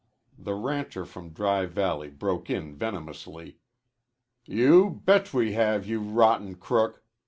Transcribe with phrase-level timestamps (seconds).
[0.35, 3.59] The rancher from Dry Valley broke in venomously.
[4.45, 7.03] "You bet we have, you rotten crook.